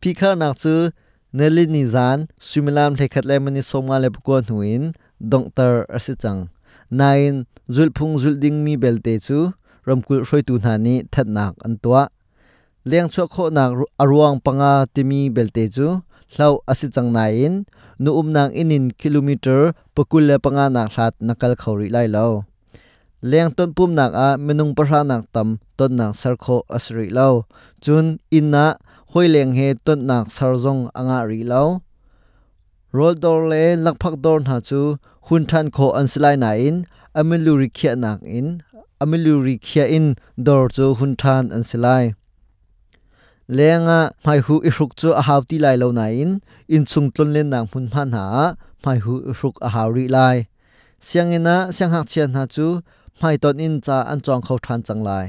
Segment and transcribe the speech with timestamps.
[0.00, 0.90] phikhar nak chu
[1.32, 6.48] neli ni zan sumilam thekhat le mani somga le ko hnuin doctor asichang
[6.90, 9.52] nine zulphung zulding mi belte chu
[9.86, 12.08] ramkul hroi tu na ni that nak an tua
[12.90, 13.64] leng cho kho na
[14.02, 15.88] aruang panga timi belte chu
[16.32, 17.10] hlau asi chang
[17.44, 17.54] in
[18.02, 19.60] nu um nang inin kilometer
[19.94, 22.26] pakul le panga nang hlat nakal khori lai lo
[23.30, 27.28] leng ton pum nak a menung parha nak tam ton nak sar kho asri lo
[27.84, 28.06] chun
[28.38, 28.66] inna
[29.12, 31.62] hoi leng he ton nak sarzong anga ri lo
[32.96, 34.80] rol dor le lakphak dor na chu
[35.26, 36.76] hun than kho anslai na in
[37.18, 38.48] amiluri khia nak in
[39.02, 40.06] amiluri khia in
[40.46, 42.04] dor chu hun than anslai
[43.48, 46.32] lenga mai hu i hruk chu a haw ti lai lo na in
[46.74, 48.26] in chung tlon len nang hun man ha
[48.84, 50.36] mai hu i hruk a haw ri lai
[51.06, 52.66] siang ina siang hak chian ha chu
[53.20, 55.26] mai ton in cha an chong khau than chang lai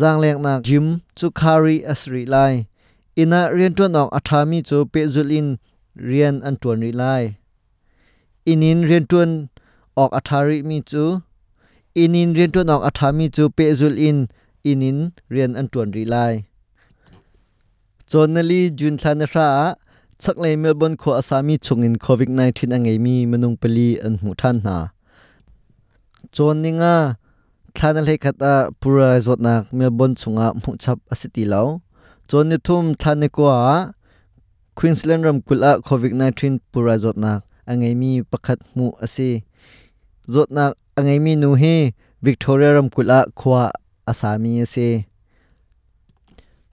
[0.00, 0.86] zang lek nak jim
[1.18, 2.54] chu khari asri lai
[3.22, 5.48] ina rian tuan ok athami chu pe zulin
[6.08, 7.24] rian an tuan ri lai
[8.52, 9.30] inin rian tuan
[10.02, 11.04] ok athari mi chu
[12.02, 14.18] inin rian tuan ok athami chu pe zulin
[14.70, 14.98] inin
[15.32, 16.34] rian an tuan ri lai
[18.12, 19.48] จนนลีจุนทานรา
[20.22, 24.78] ชักเลยเมลเบอนโคอาสามีชงอินโควิด -19 อังไงมีมนุงปลีอันหูท่านนา
[26.36, 26.96] จนนิงา
[27.78, 31.66] ทานเลขัดาปุระจดนักเมลเบอนชงอาหมุชับอสิติเลว
[32.30, 33.52] จนนิทุมทานกัว
[34.78, 39.30] ควีนส์แลนด์รัมกุลอาโควิด -19 ปุระจดนักอังไงมีประคัดหมูอสิ
[40.34, 41.64] จดนักอังไงมีนูเฮ
[42.24, 43.62] วิกตอเรียรัมกุลอาควา
[44.08, 44.88] อาสามีอสี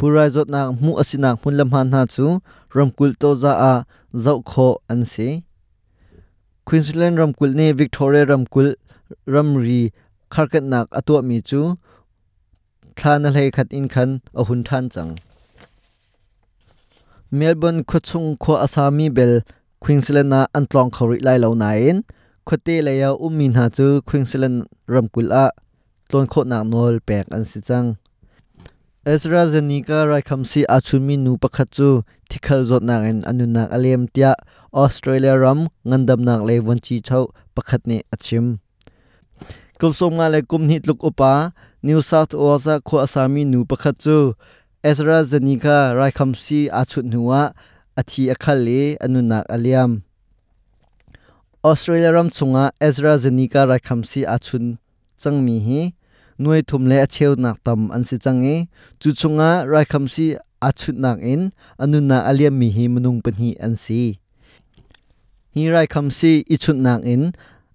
[0.00, 2.26] purai zot nak mu asina hunlam han ha chu
[2.76, 3.74] ramkul to za a
[4.24, 5.28] zau kho an se
[6.70, 8.76] Queensland ramkul ne Victoria ramkul,
[9.26, 9.90] ramri
[10.30, 11.60] kharkat nak atwa mi chu
[12.94, 15.18] thana lei khat in khan a hun than chang.
[17.38, 19.42] Melbourne khuchung kho asami bel
[19.82, 22.04] Queensland na antlong khori lai lo na in.
[22.46, 25.50] Khote leya ummin ha chu Queensland ramkul a
[26.08, 27.88] tlon kho nak nol pek an si chang.
[29.06, 34.36] AstraZeneca rai khamsi achumi nu pakhat chu thikhal zot nak en anunak alem tia,
[34.76, 38.60] Australia ram ngandam nak le wanchi chau pakhat ne achim.
[39.80, 44.36] Kumsom nga le kum ni tluk upa New South Wales kho asami nu pakhat chu
[44.84, 47.56] AstraZeneca rai khamsi achut nuwa
[47.96, 50.04] athi akhal le anunak aliam
[51.64, 54.76] Australia ram chunga AstraZeneca rai khamsi achun
[55.16, 55.82] changmi hi
[56.42, 58.54] nuai thum le acheu nak tam an si change
[59.00, 60.26] chu chunga rai kham si
[60.68, 61.42] achut nak in
[61.82, 64.00] anu na aliam mi hi munung hi an si.
[65.54, 67.22] Hi rai kham si ichut nak in